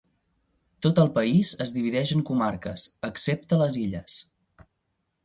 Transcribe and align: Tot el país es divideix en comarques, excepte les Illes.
Tot 0.85 1.01
el 1.01 1.11
país 1.17 1.51
es 1.65 1.73
divideix 1.75 2.13
en 2.15 2.23
comarques, 2.29 2.87
excepte 3.11 3.61
les 3.63 3.79
Illes. 3.83 4.17